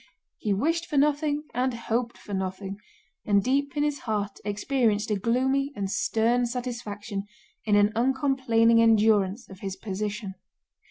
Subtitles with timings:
[0.39, 2.77] He wished for nothing and hoped for nothing,
[3.23, 7.25] and deep in his heart experienced a gloomy and stern satisfaction
[7.65, 10.33] in an uncomplaining endurance of his position.